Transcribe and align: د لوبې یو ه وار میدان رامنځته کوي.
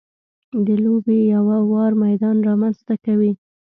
د 0.65 0.67
لوبې 0.83 1.17
یو 1.33 1.43
ه 1.55 1.59
وار 1.71 1.91
میدان 2.03 2.35
رامنځته 2.47 2.93
کوي. 3.05 3.31